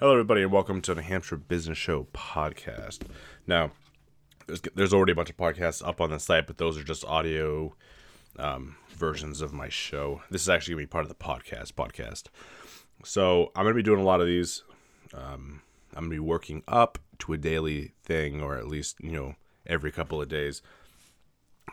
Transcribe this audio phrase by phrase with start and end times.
[0.00, 3.00] Hello, everybody, and welcome to the Hampshire Business Show podcast.
[3.48, 3.72] Now,
[4.46, 7.04] there's, there's already a bunch of podcasts up on the site, but those are just
[7.04, 7.74] audio
[8.38, 10.22] um, versions of my show.
[10.30, 12.26] This is actually going to be part of the podcast podcast.
[13.02, 14.62] So I'm going to be doing a lot of these.
[15.12, 15.62] Um,
[15.96, 19.34] I'm going to be working up to a daily thing, or at least, you know,
[19.66, 20.62] every couple of days,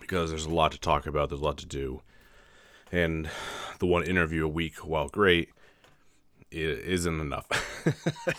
[0.01, 2.01] because there's a lot to talk about, there's a lot to do.
[2.91, 3.29] And
[3.77, 5.49] the one interview a week, while great,
[6.55, 7.47] it isn't enough.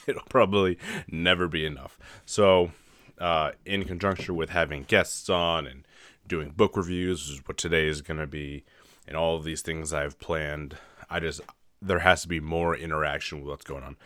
[0.07, 0.79] It'll probably
[1.09, 1.99] never be enough.
[2.25, 2.73] So,
[3.19, 5.87] uh, in conjunction with having guests on and
[6.27, 8.65] doing book reviews, is what today is going to be,
[9.07, 10.77] and all of these things I've planned,
[11.09, 11.41] I just
[11.83, 13.97] there has to be more interaction with what's going on.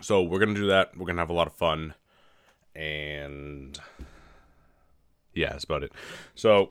[0.00, 0.96] So we're gonna do that.
[0.96, 1.94] We're gonna have a lot of fun,
[2.74, 3.78] and
[5.34, 5.92] yeah, that's about it.
[6.34, 6.70] So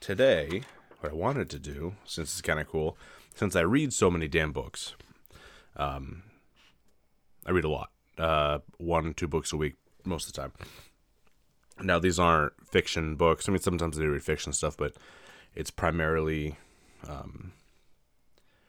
[0.00, 0.62] today,
[1.00, 2.98] what I wanted to do, since it's kind of cool,
[3.34, 4.94] since I read so many damn books,
[5.76, 6.22] um,
[7.44, 10.52] I read a lot, uh, one two books a week most of the time.
[11.82, 13.48] Now these aren't fiction books.
[13.48, 14.94] I mean, sometimes they read fiction stuff, but
[15.54, 16.56] it's primarily,
[17.06, 17.52] um,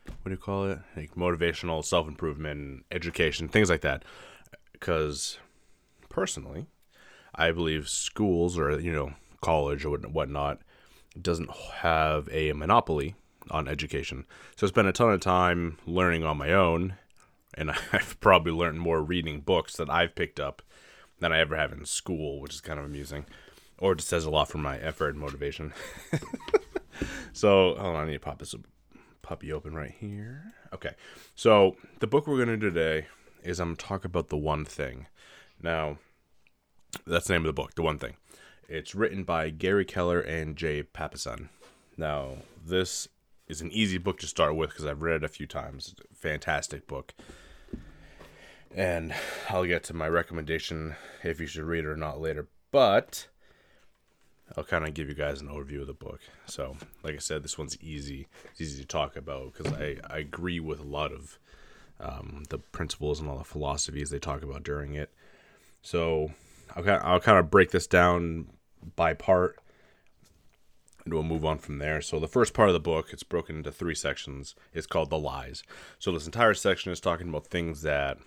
[0.06, 0.80] what do you call it?
[0.96, 4.04] Like motivational, self improvement, education, things like that.
[4.74, 5.40] Because
[6.10, 6.68] personally,
[7.34, 10.60] I believe schools or you know college or whatnot
[11.20, 11.50] doesn't
[11.82, 13.16] have a monopoly
[13.52, 14.26] on education.
[14.56, 16.96] So I spent a ton of time learning on my own,
[17.54, 20.62] and I've probably learned more reading books that I've picked up
[21.20, 23.26] than I ever have in school, which is kind of amusing,
[23.78, 25.74] or it just says a lot for my effort and motivation.
[27.34, 28.56] so hold on, I need to pop this
[29.22, 30.54] puppy open right here.
[30.74, 30.92] Okay,
[31.36, 33.08] so the book we're gonna do today
[33.44, 35.08] is I'm gonna talk about the one thing.
[35.62, 35.98] Now,
[37.06, 38.16] that's the name of the book, the one thing.
[38.70, 41.50] It's written by Gary Keller and Jay Papasan.
[41.98, 43.08] Now, this
[43.48, 45.96] is an easy book to start with because I've read it a few times.
[46.14, 47.14] fantastic book.
[48.76, 49.14] And
[49.50, 52.48] I'll get to my recommendation if you should read it or not later.
[52.72, 53.28] But
[54.56, 56.20] I'll kind of give you guys an overview of the book.
[56.46, 58.28] So, like I said, this one's easy.
[58.52, 61.40] It's easy to talk about because I, I agree with a lot of
[62.00, 65.12] um, the principles and all the philosophies they talk about during it.
[65.82, 66.32] So,
[66.76, 68.48] I'll kind of, I'll kind of break this down
[68.96, 69.58] by part
[71.08, 72.02] and we'll move on from there.
[72.02, 74.56] So the first part of the book, it's broken into three sections.
[74.74, 75.64] It's called the lies.
[76.00, 78.18] So this entire section is talking about things that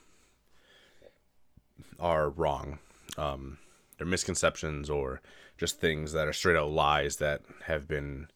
[1.99, 2.79] are wrong.
[3.19, 3.59] Um,
[3.99, 5.21] they're misconceptions or
[5.59, 8.29] just things that are straight out lies that have been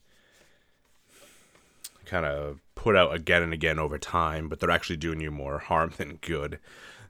[2.05, 5.59] kind of put out again and again over time, but they're actually doing you more
[5.59, 6.59] harm than good.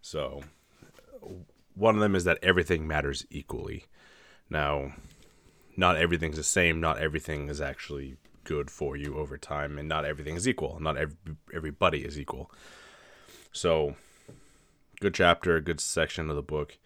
[0.01, 0.43] So
[1.75, 3.87] one of them is that everything matters equally.
[4.49, 4.93] Now,
[5.77, 6.81] not everything's the same.
[6.81, 10.79] Not everything is actually good for you over time, and not everything is equal.
[10.81, 11.17] Not every,
[11.55, 12.51] everybody is equal.
[13.53, 13.97] So,
[15.01, 16.79] good chapter, good section of the book.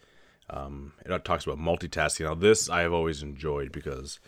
[0.51, 2.25] Um, it talks about multitasking.
[2.25, 4.19] Now, this I have always enjoyed because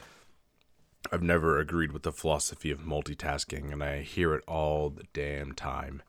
[1.10, 5.52] I've never agreed with the philosophy of multitasking, and I hear it all the damn
[5.52, 6.02] time.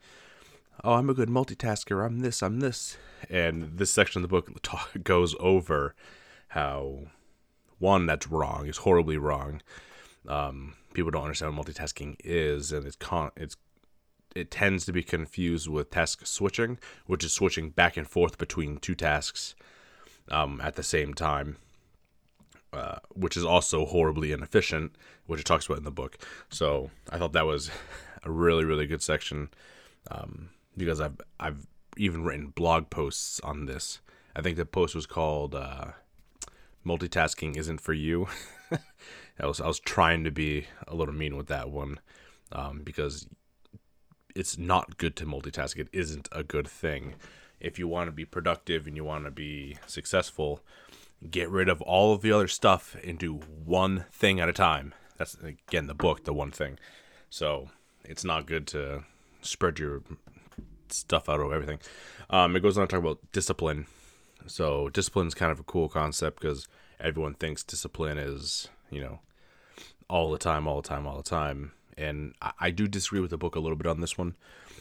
[0.83, 2.05] Oh, I'm a good multitasker.
[2.05, 2.41] I'm this.
[2.41, 2.97] I'm this.
[3.29, 5.95] And this section of the book talk, goes over
[6.49, 7.05] how
[7.81, 9.61] one that's wrong is horribly wrong.
[10.27, 13.57] Um, people don't understand what multitasking is, and it's con- it's
[14.35, 18.77] it tends to be confused with task switching, which is switching back and forth between
[18.77, 19.55] two tasks
[20.29, 21.57] um, at the same time,
[22.71, 26.17] uh, which is also horribly inefficient, which it talks about in the book.
[26.49, 27.71] So I thought that was
[28.23, 29.49] a really really good section
[30.09, 33.99] um, because I've I've even written blog posts on this.
[34.35, 35.87] I think the post was called uh,
[36.85, 38.27] multitasking isn't for you.
[39.39, 41.99] I was I was trying to be a little mean with that one
[42.51, 43.27] um, because
[44.35, 45.77] it's not good to multitask.
[45.77, 47.15] It isn't a good thing.
[47.59, 50.61] If you want to be productive and you want to be successful,
[51.29, 54.93] get rid of all of the other stuff and do one thing at a time.
[55.17, 56.79] That's again the book, the one thing.
[57.29, 57.69] So
[58.03, 59.03] it's not good to
[59.41, 60.01] spread your
[60.89, 61.79] stuff out over everything.
[62.29, 63.85] Um, it goes on to talk about discipline
[64.47, 66.67] so discipline is kind of a cool concept because
[66.99, 69.19] everyone thinks discipline is, you know,
[70.09, 71.71] all the time, all the time, all the time.
[71.97, 74.35] And I, I do disagree with the book a little bit on this one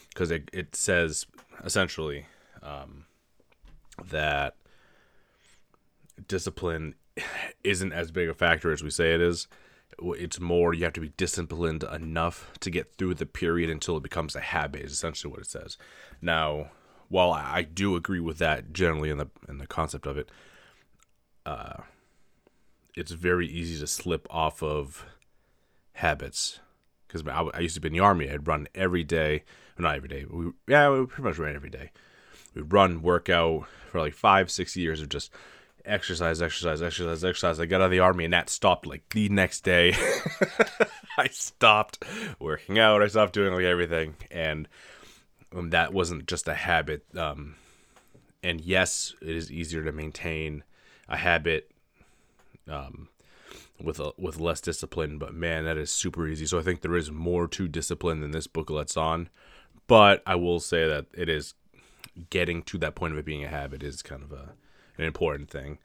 [0.09, 1.25] because it, it says
[1.63, 2.25] essentially
[2.61, 3.05] um,
[4.09, 4.55] that
[6.27, 6.95] discipline
[7.63, 9.47] isn't as big a factor as we say it is.
[10.01, 14.03] It's more you have to be disciplined enough to get through the period until it
[14.03, 14.81] becomes a habit.
[14.81, 15.77] Is essentially what it says.
[16.21, 16.71] Now,
[17.11, 20.29] while I do agree with that generally in the in the concept of it,
[21.45, 21.81] uh,
[22.95, 25.05] it's very easy to slip off of
[25.93, 26.59] habits.
[27.07, 29.43] Because I, I, used to be in the army, I'd run every day,
[29.77, 30.25] not every day.
[30.29, 31.91] We yeah, we pretty much ran every day.
[32.55, 35.31] We'd run, workout for like five, six years of just
[35.83, 37.59] exercise, exercise, exercise, exercise.
[37.59, 39.93] I got out of the army and that stopped like the next day.
[41.17, 42.05] I stopped
[42.39, 43.01] working out.
[43.01, 44.15] I stopped doing like everything.
[44.29, 44.69] And
[45.55, 47.03] um, that wasn't just a habit.
[47.15, 47.55] Um,
[48.43, 50.63] and yes, it is easier to maintain
[51.07, 51.71] a habit
[52.67, 53.09] um,
[53.81, 56.45] with a, with less discipline, but man, that is super easy.
[56.45, 59.29] So I think there is more to discipline than this book lets on.
[59.87, 61.53] But I will say that it is
[62.29, 64.53] getting to that point of it being a habit is kind of a
[64.97, 65.79] an important thing.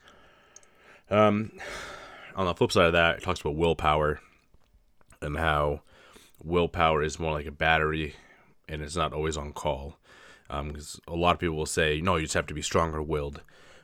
[1.09, 1.51] Um,
[2.35, 4.19] on the flip side of that, it talks about willpower
[5.21, 5.81] and how
[6.43, 8.15] willpower is more like a battery
[8.67, 9.97] and it's not always on call.
[10.47, 13.01] Because um, a lot of people will say, no, you just have to be stronger
[13.01, 13.41] willed.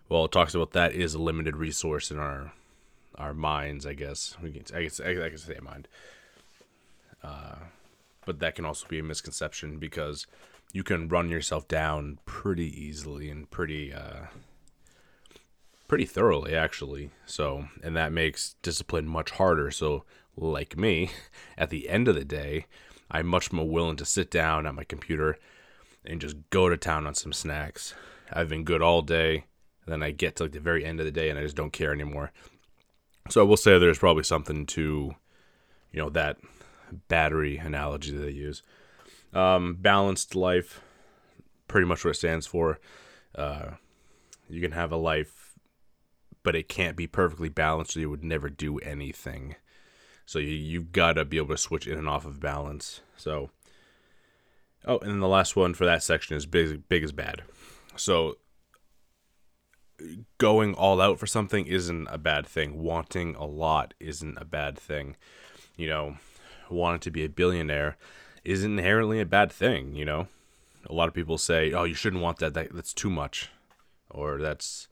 [0.07, 2.53] Well, it talks about that is a limited resource in our
[3.15, 4.35] our minds, I guess.
[4.41, 5.87] We can, I guess I, can say mind.
[7.23, 7.55] Uh,
[8.25, 10.25] but that can also be a misconception because
[10.71, 14.27] you can run yourself down pretty easily and pretty uh,
[15.87, 17.11] pretty thoroughly actually.
[17.25, 19.71] So, and that makes discipline much harder.
[19.71, 21.11] So, like me,
[21.57, 22.65] at the end of the day,
[23.13, 25.37] I'm much more willing to sit down at my computer
[26.03, 27.93] and just go to town on some snacks.
[28.31, 29.45] I've been good all day,
[29.85, 31.71] then I get to like the very end of the day and I just don't
[31.71, 32.31] care anymore.
[33.29, 35.15] So I will say there's probably something to,
[35.91, 36.37] you know, that
[37.07, 38.63] battery analogy that they use.
[39.31, 40.81] Um, balanced life,
[41.67, 42.79] pretty much what it stands for.
[43.35, 43.71] Uh,
[44.49, 45.53] you can have a life,
[46.43, 49.55] but it can't be perfectly balanced, or you would never do anything.
[50.25, 53.01] So you you've got to be able to switch in and off of balance.
[53.17, 53.49] So,
[54.85, 56.87] oh, and then the last one for that section is big.
[56.87, 57.43] Big is bad.
[57.95, 58.37] So
[60.37, 62.81] going all out for something isn't a bad thing.
[62.81, 65.15] Wanting a lot isn't a bad thing.
[65.75, 66.17] You know,
[66.69, 67.97] wanting to be a billionaire
[68.43, 70.27] is inherently a bad thing, you know?
[70.89, 72.53] A lot of people say, "Oh, you shouldn't want that.
[72.55, 73.49] that that's too much."
[74.09, 74.87] Or that's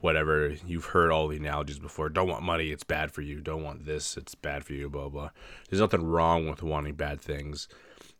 [0.00, 0.54] whatever.
[0.66, 2.08] You've heard all the analogies before.
[2.08, 3.40] Don't want money, it's bad for you.
[3.40, 5.30] Don't want this, it's bad for you, blah blah.
[5.68, 7.68] There's nothing wrong with wanting bad things.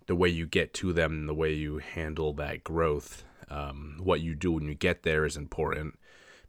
[0.06, 4.34] The way you get to them, the way you handle that growth, um, what you
[4.34, 5.98] do when you get there is important.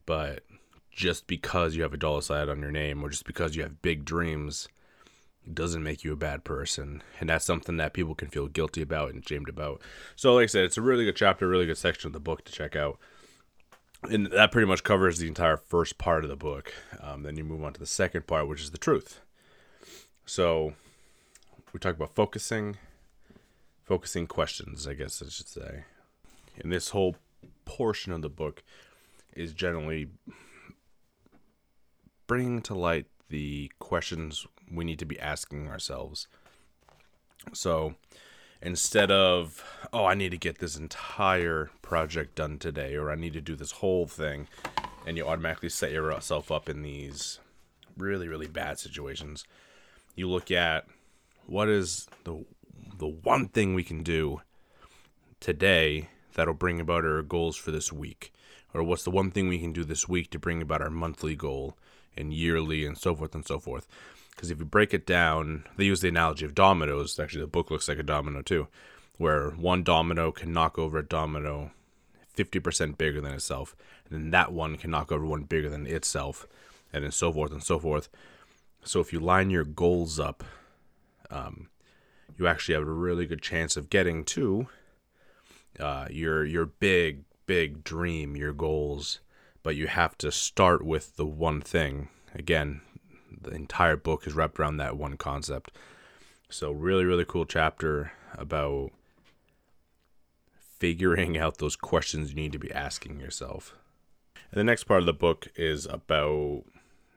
[0.06, 0.44] But
[0.92, 3.82] just because you have a dollar sign on your name or just because you have
[3.82, 4.68] big dreams
[5.54, 7.04] doesn't make you a bad person.
[7.20, 9.82] And that's something that people can feel guilty about and shamed about.
[10.16, 12.46] So, like I said, it's a really good chapter, really good section of the book
[12.46, 12.98] to check out.
[14.10, 16.74] And that pretty much covers the entire first part of the book.
[17.02, 19.22] Um, then you move on to the second part, which is the truth.
[20.26, 20.74] So,
[21.74, 22.78] we talk about focusing,
[23.84, 25.84] focusing questions, I guess I should say.
[26.58, 27.16] And this whole
[27.66, 28.64] portion of the book
[29.36, 30.08] is generally
[32.28, 36.28] bringing to light the questions we need to be asking ourselves.
[37.54, 37.96] So
[38.62, 39.64] instead of,
[39.94, 43.56] oh, I need to get this entire project done today, or I need to do
[43.56, 44.48] this whole thing,
[45.06, 47.40] and you automatically set yourself up in these
[47.98, 49.46] really, really bad situations,
[50.16, 50.86] you look at
[51.46, 52.46] what is the
[52.98, 54.42] the one thing we can do
[55.40, 58.34] today that'll bring about our goals for this week
[58.74, 61.36] or what's the one thing we can do this week to bring about our monthly
[61.36, 61.78] goal
[62.16, 63.88] and yearly and so forth and so forth
[64.36, 67.18] because if you break it down, they use the analogy of dominoes.
[67.20, 68.68] Actually, the book looks like a domino too,
[69.18, 71.72] where one domino can knock over a domino
[72.36, 73.76] 50% bigger than itself,
[74.06, 76.48] and then that one can knock over one bigger than itself,
[76.92, 78.10] and then so forth and so forth.
[78.84, 80.44] So if you line your goals up,
[81.32, 81.70] um,
[82.38, 84.68] you actually have a really good chance of getting to
[85.80, 89.20] uh, your your big big dream, your goals.
[89.64, 92.10] But you have to start with the one thing.
[92.36, 92.82] Again,
[93.42, 95.72] the entire book is wrapped around that one concept.
[96.50, 98.92] So really, really cool chapter about
[100.78, 103.76] figuring out those questions you need to be asking yourself.
[104.52, 106.64] And the next part of the book is about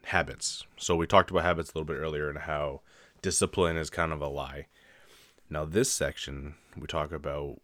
[0.05, 0.65] habits.
[0.77, 2.81] So we talked about habits a little bit earlier and how
[3.23, 4.67] discipline is kind of a lie.
[5.51, 7.61] Now this section we talk about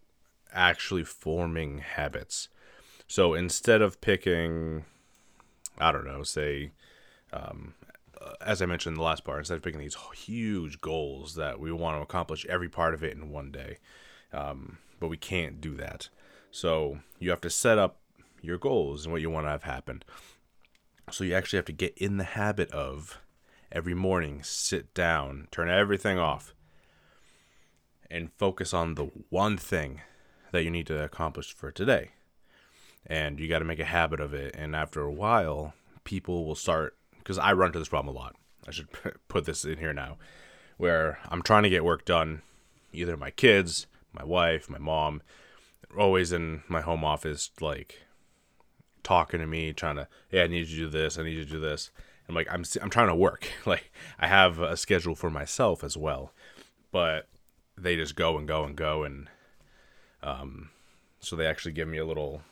[0.52, 2.49] actually forming habits.
[3.06, 4.84] So instead of picking,
[5.78, 6.73] I don't know, say
[7.32, 7.75] um,
[8.40, 11.73] as I mentioned in the last part, instead of picking these huge goals that we
[11.73, 13.78] want to accomplish every part of it in one day,
[14.33, 16.09] um, but we can't do that.
[16.50, 18.00] So you have to set up
[18.40, 20.02] your goals and what you want to have happen.
[21.11, 23.19] So you actually have to get in the habit of
[23.73, 26.54] every morning, sit down, turn everything off,
[28.11, 30.00] and focus on the one thing
[30.52, 32.12] that you need to accomplish for today.
[33.07, 34.54] And you got to make a habit of it.
[34.57, 38.37] And after a while, people will start because I run into this problem a lot.
[38.69, 38.88] I should
[39.28, 40.19] put this in here now,
[40.76, 42.43] where I'm trying to get work done,
[42.93, 45.23] either my kids, my wife, my mom,
[45.99, 48.02] always in my home office, like
[49.02, 51.45] talking to me, trying to, yeah, I need you to do this, I need you
[51.45, 51.90] to do this.
[52.28, 53.49] I'm like, I'm I'm trying to work.
[53.66, 56.33] Like I have a schedule for myself as well,
[56.93, 57.28] but
[57.76, 59.28] they just go and go and go and
[60.23, 60.71] um,
[61.21, 62.43] so they actually give me a little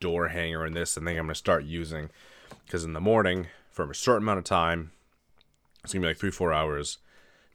[0.00, 2.10] door hanger in this, and think I'm gonna start using
[2.66, 4.92] because in the morning for a certain amount of time,
[5.82, 6.98] it's gonna be like three four hours.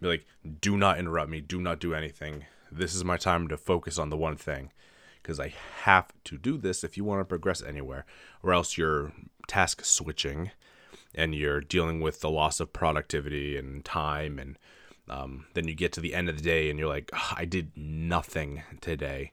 [0.01, 0.25] Be like,
[0.61, 1.41] do not interrupt me.
[1.41, 2.45] Do not do anything.
[2.71, 4.71] This is my time to focus on the one thing
[5.21, 8.05] because I have to do this if you want to progress anywhere,
[8.43, 9.11] or else you're
[9.47, 10.51] task switching
[11.15, 14.57] and you're dealing with the loss of productivity and time and
[15.09, 17.71] um, then you get to the end of the day and you're like i did
[17.75, 19.31] nothing today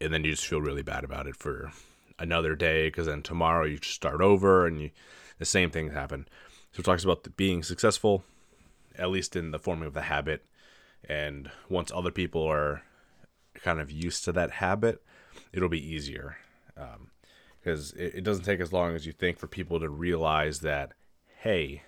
[0.00, 1.72] and then you just feel really bad about it for
[2.18, 4.90] another day because then tomorrow you just start over and you
[5.38, 6.28] the same things happen.
[6.72, 8.24] So it talks about being successful
[8.96, 10.44] at least in the forming of the habit.
[11.08, 12.82] And once other people are
[13.54, 15.02] kind of used to that habit
[15.52, 16.36] it'll be easier
[16.76, 17.10] um,
[17.60, 20.92] because it, it doesn't take as long as you think for people to realize that
[21.40, 21.82] hey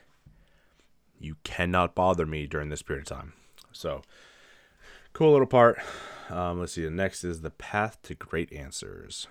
[1.19, 3.33] you cannot bother me during this period of time.
[3.73, 4.03] So
[5.13, 5.79] cool little part.
[6.29, 9.27] Um, let's see the next is the path to great answers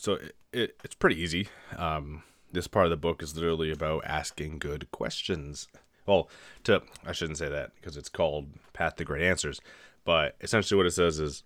[0.00, 4.04] so it, it it's pretty easy um, this part of the book is literally about
[4.04, 5.68] asking good questions
[6.06, 6.28] well
[6.64, 9.60] to i shouldn't say that because it's called path to great answers
[10.04, 11.42] but essentially what it says is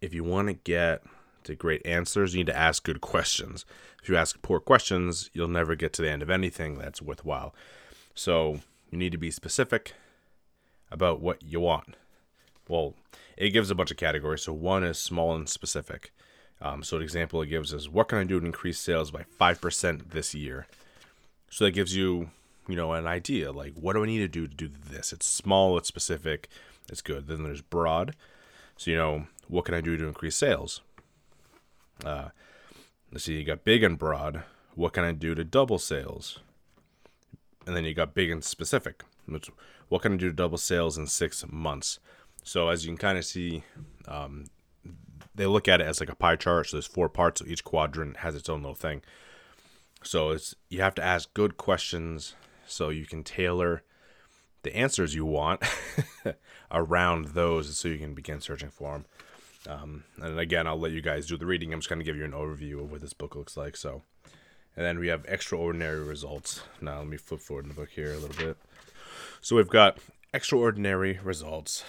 [0.00, 1.02] if you want to get
[1.44, 3.64] to great answers, you need to ask good questions.
[4.02, 7.54] If you ask poor questions, you'll never get to the end of anything that's worthwhile.
[8.14, 9.94] So you need to be specific
[10.90, 11.96] about what you want.
[12.68, 12.94] Well,
[13.36, 14.42] it gives a bunch of categories.
[14.42, 16.12] So one is small and specific.
[16.60, 19.24] Um, so an example it gives is what can I do to increase sales by
[19.24, 20.66] five percent this year?
[21.50, 22.30] So that gives you,
[22.68, 25.12] you know, an idea like what do I need to do to do this?
[25.12, 26.48] It's small, it's specific,
[26.88, 27.26] it's good.
[27.26, 28.14] Then there's broad.
[28.76, 30.80] So you know, what can I do to increase sales?
[32.04, 32.28] Uh,
[33.12, 34.42] let's see, you got big and broad.
[34.74, 36.40] What can I do to double sales?
[37.66, 39.04] And then you got big and specific.
[39.26, 39.50] Which,
[39.88, 41.98] what can I do to double sales in six months?
[42.42, 43.62] So as you can kind of see,
[44.06, 44.46] um,
[45.34, 46.68] they look at it as like a pie chart.
[46.68, 47.40] So there's four parts.
[47.40, 49.02] So each quadrant has its own little thing.
[50.02, 52.34] So it's you have to ask good questions
[52.66, 53.82] so you can tailor
[54.62, 55.62] the answers you want
[56.70, 59.04] around those, so you can begin searching for them.
[59.68, 61.72] Um, and again, I'll let you guys do the reading.
[61.72, 63.76] I'm just going to give you an overview of what this book looks like.
[63.76, 64.02] So,
[64.76, 66.62] and then we have extraordinary results.
[66.80, 68.56] Now, let me flip forward in the book here a little bit.
[69.40, 69.98] So, we've got
[70.32, 71.84] extraordinary results,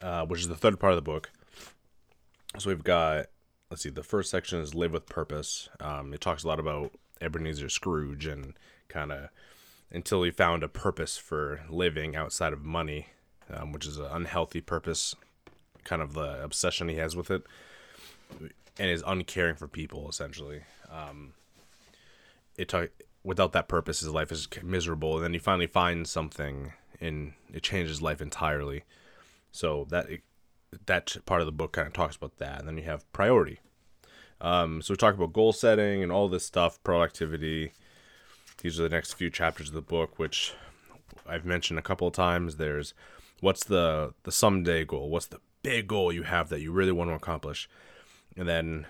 [0.00, 1.30] uh, which is the third part of the book.
[2.58, 3.26] So, we've got,
[3.70, 5.68] let's see, the first section is live with purpose.
[5.78, 8.54] Um, it talks a lot about Ebenezer Scrooge and
[8.88, 9.28] kind of
[9.90, 13.08] until he found a purpose for living outside of money,
[13.52, 15.14] um, which is an unhealthy purpose
[15.84, 17.44] kind of the obsession he has with it,
[18.40, 20.62] and is uncaring for people essentially.
[20.90, 21.34] Um,
[22.56, 22.88] it talk,
[23.22, 27.62] without that purpose, his life is miserable, and then he finally finds something, and it
[27.62, 28.82] changes life entirely.
[29.52, 30.06] So that
[30.86, 33.60] that part of the book kind of talks about that, and then you have priority.
[34.40, 37.72] Um, so we talk about goal setting and all this stuff, productivity.
[38.58, 40.54] These are the next few chapters of the book, which
[41.26, 42.56] I've mentioned a couple of times.
[42.56, 42.92] There's
[43.40, 45.08] what's the the someday goal?
[45.08, 47.68] What's the big goal you have that you really want to accomplish.
[48.36, 48.86] And then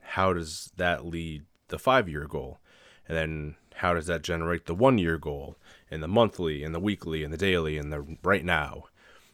[0.00, 2.58] how does that lead the five year goal?
[3.06, 5.58] And then how does that generate the one year goal
[5.90, 8.84] and the monthly and the weekly and the daily and the right now?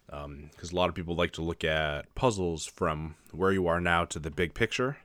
[0.06, 3.80] Because um, a lot of people like to look at puzzles from where you are
[3.80, 4.98] now to the big picture,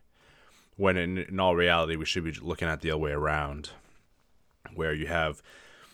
[0.77, 3.71] when in, in all reality, we should be looking at the other way around,
[4.75, 5.41] where you have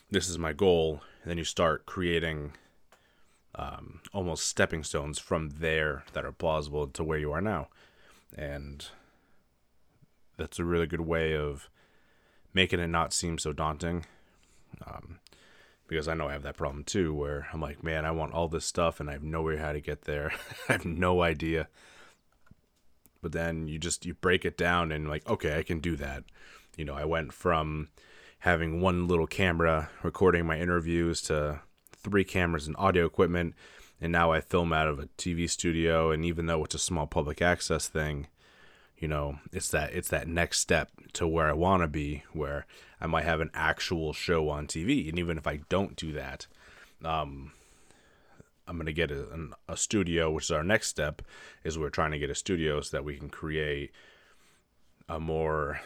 [0.10, 2.54] this is my goal, and then you start creating
[3.56, 7.68] um, almost stepping stones from there that are plausible to where you are now.
[8.38, 8.88] And
[10.38, 11.70] that's a really good way of
[12.54, 14.06] making it not seem so daunting.
[14.86, 15.17] Um,
[15.88, 18.48] because I know I have that problem too, where I'm like, man, I want all
[18.48, 20.32] this stuff and I have no way how to get there.
[20.70, 21.68] I have no idea.
[23.22, 26.24] But then you just you break it down and like, okay, I can do that.
[26.76, 27.90] You know, I went from
[28.40, 33.56] having one little camera recording my interviews to three cameras and audio equipment,
[34.00, 36.12] and now I film out of a TV studio.
[36.12, 38.28] And even though it's a small public access thing,
[38.98, 42.66] you know, it's that it's that next step to where I want to be, where
[43.00, 45.08] I might have an actual show on TV.
[45.10, 46.48] And even if I don't do that,
[47.06, 47.52] um,
[48.68, 51.22] I'm gonna get a, a studio, which is our next step.
[51.64, 53.92] Is we're trying to get a studio so that we can create
[55.08, 55.80] a more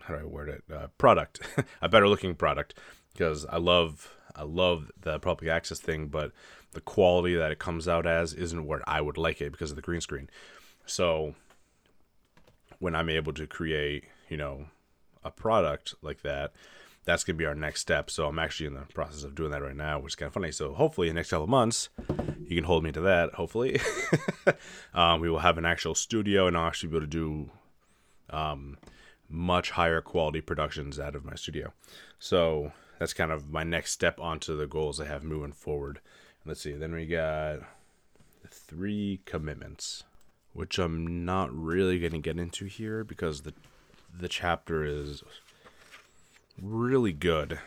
[0.00, 1.40] how do I word it uh, product,
[1.82, 2.74] a better looking product
[3.12, 6.32] because I love I love the public access thing, but
[6.72, 9.76] the quality that it comes out as isn't where I would like it because of
[9.76, 10.30] the green screen.
[10.86, 11.34] So
[12.78, 14.66] when I'm able to create, you know,
[15.24, 16.52] a product like that,
[17.04, 18.10] that's gonna be our next step.
[18.10, 20.34] So I'm actually in the process of doing that right now, which is kind of
[20.34, 20.52] funny.
[20.52, 21.88] So hopefully, in the next couple of months,
[22.46, 23.34] you can hold me to that.
[23.34, 23.80] Hopefully,
[24.94, 27.50] um, we will have an actual studio, and I'll actually be able to do
[28.30, 28.78] um,
[29.28, 31.72] much higher quality productions out of my studio.
[32.18, 36.00] So that's kind of my next step onto the goals I have moving forward.
[36.44, 36.72] Let's see.
[36.72, 37.60] Then we got
[38.50, 40.04] three commitments,
[40.52, 43.54] which I'm not really going to get into here because the
[44.18, 45.22] the chapter is
[46.60, 47.58] really good.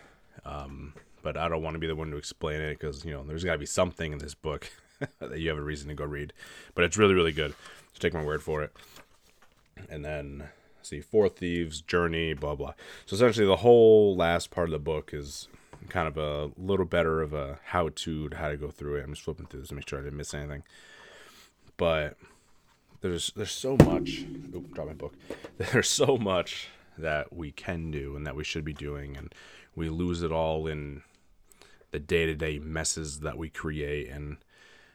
[0.44, 3.24] Um, but I don't want to be the one to explain it because you know
[3.24, 4.72] there's got to be something in this book
[5.20, 6.34] that you have a reason to go read.
[6.76, 7.54] But it's really really good.
[7.94, 8.72] So take my word for it.
[9.90, 10.50] And then
[10.82, 12.74] see Four Thieves Journey, blah blah.
[13.06, 15.48] So essentially, the whole last part of the book is
[15.90, 19.04] kind of a little better of a how to how to go through it.
[19.04, 20.64] I'm just flipping through this to make sure I didn't miss anything.
[21.78, 22.18] But
[23.02, 24.26] there's there's so much.
[24.56, 25.14] Oop, drop my book.
[25.58, 29.34] There's so much that we can do and that we should be doing, and
[29.76, 31.04] we lose it all in
[31.92, 34.38] the day to day messes that we create and.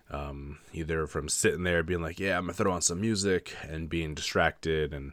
[0.08, 3.90] Um, either from sitting there being like, yeah, I'm gonna throw on some music and
[3.90, 5.10] being distracted and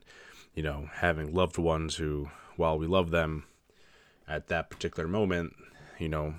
[0.55, 3.45] you know, having loved ones who, while we love them
[4.27, 5.55] at that particular moment,
[5.99, 6.35] you know,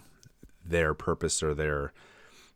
[0.65, 1.93] their purpose or their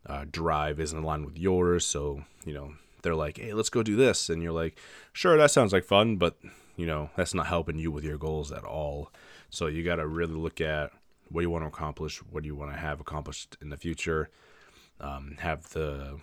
[0.05, 1.85] uh, drive isn't aligned with yours.
[1.85, 4.29] So, you know, they're like, hey, let's go do this.
[4.29, 4.77] And you're like,
[5.13, 6.37] sure, that sounds like fun, but,
[6.75, 9.11] you know, that's not helping you with your goals at all.
[9.49, 10.91] So you got to really look at
[11.29, 14.29] what you want to accomplish, what do you want to have accomplished in the future,
[14.99, 16.19] um, have the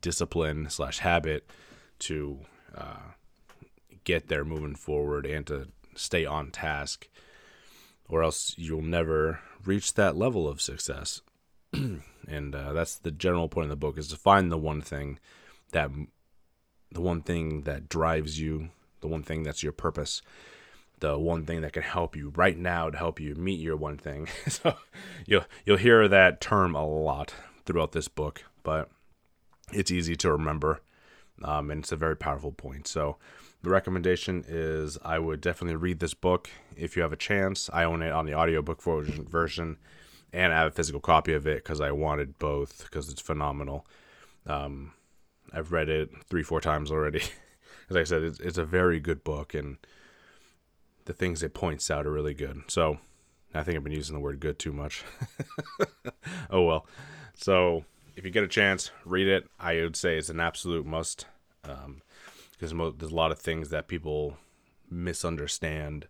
[0.00, 1.48] discipline slash habit
[2.00, 2.40] to
[2.76, 3.12] uh,
[4.04, 7.08] get there moving forward and to stay on task,
[8.08, 11.20] or else you'll never reach that level of success.
[11.72, 15.18] and uh, that's the general point of the book is to find the one thing
[15.74, 15.90] that
[16.92, 20.22] the one thing that drives you, the one thing that's your purpose,
[21.00, 23.98] the one thing that can help you right now to help you meet your one
[23.98, 24.28] thing.
[24.48, 24.74] so
[25.26, 27.34] you'll you'll hear that term a lot
[27.66, 28.88] throughout this book, but
[29.72, 30.80] it's easy to remember,
[31.42, 32.86] um, and it's a very powerful point.
[32.86, 33.16] So
[33.62, 37.68] the recommendation is I would definitely read this book if you have a chance.
[37.72, 39.78] I own it on the audiobook version
[40.32, 43.86] and I have a physical copy of it because I wanted both because it's phenomenal.
[44.46, 44.92] Um,
[45.54, 47.22] I've read it three, four times already.
[47.90, 49.76] As I said, it's, it's a very good book and
[51.04, 52.62] the things it points out are really good.
[52.66, 52.98] So
[53.54, 55.04] I think I've been using the word good too much.
[56.50, 56.86] oh well.
[57.34, 57.84] So
[58.16, 59.48] if you get a chance, read it.
[59.60, 61.26] I would say it's an absolute must.
[61.62, 62.02] Um,
[62.52, 64.38] because mo- there's a lot of things that people
[64.90, 66.06] misunderstand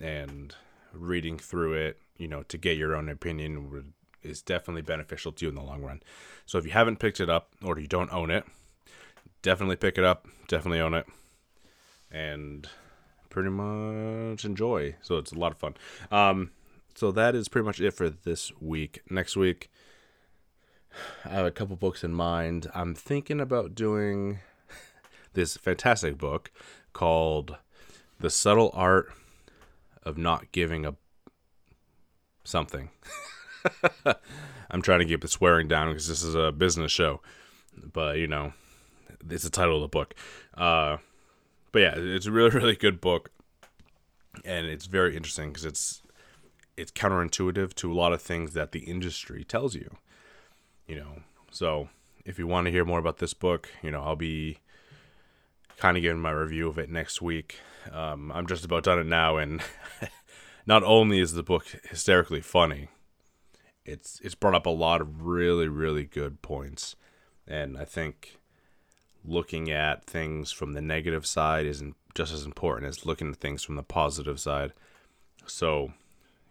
[0.00, 0.54] and
[0.92, 5.44] reading through it you know to get your own opinion would, is definitely beneficial to
[5.44, 6.02] you in the long run
[6.46, 8.44] so if you haven't picked it up or you don't own it
[9.42, 11.06] definitely pick it up definitely own it
[12.10, 12.68] and
[13.28, 14.96] pretty much enjoy.
[15.00, 15.74] So it's a lot of fun.
[16.10, 16.50] Um
[16.94, 19.00] so that is pretty much it for this week.
[19.08, 19.70] Next week
[21.24, 22.68] i have a couple books in mind.
[22.74, 24.40] I'm thinking about doing
[25.34, 26.50] this fantastic book
[26.92, 27.56] called
[28.18, 29.12] The Subtle Art
[30.02, 30.96] of Not Giving a
[32.42, 32.90] Something.
[34.70, 37.20] I'm trying to keep the swearing down because this is a business show,
[37.92, 38.52] but you know,
[39.28, 40.14] it's the title of the book.
[40.54, 40.98] Uh,
[41.72, 43.30] but yeah, it's a really, really good book,
[44.44, 46.02] and it's very interesting because it's
[46.76, 49.96] it's counterintuitive to a lot of things that the industry tells you.
[50.86, 51.88] You know, so
[52.24, 54.58] if you want to hear more about this book, you know, I'll be
[55.76, 57.58] kind of giving my review of it next week.
[57.90, 59.62] Um, I'm just about done it now, and
[60.66, 62.88] not only is the book hysterically funny,
[63.84, 66.96] it's it's brought up a lot of really really good points,
[67.46, 68.39] and I think
[69.24, 73.62] looking at things from the negative side isn't just as important as looking at things
[73.62, 74.72] from the positive side.
[75.46, 75.92] So,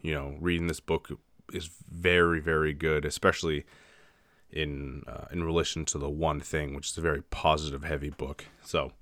[0.02, 1.10] you know, reading this book
[1.52, 3.66] is very very good, especially
[4.52, 8.46] in uh, in relation to the one thing, which is a very positive heavy book.
[8.64, 8.94] So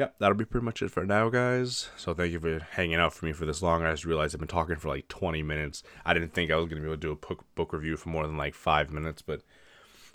[0.00, 1.90] Yep, that'll be pretty much it for now, guys.
[1.98, 3.82] So thank you for hanging out for me for this long.
[3.82, 5.82] I just realized I've been talking for like 20 minutes.
[6.06, 7.98] I didn't think I was going to be able to do a book, book review
[7.98, 9.42] for more than like five minutes, but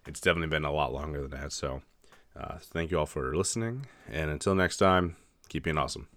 [0.08, 1.52] it's definitely been a lot longer than that.
[1.52, 1.84] So
[2.40, 3.86] uh, thank you all for listening.
[4.10, 5.16] And until next time,
[5.50, 6.08] keep being awesome.